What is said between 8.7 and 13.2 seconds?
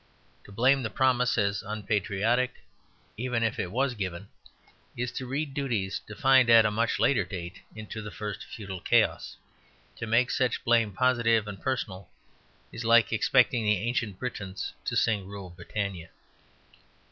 chaos; to make such blame positive and personal is like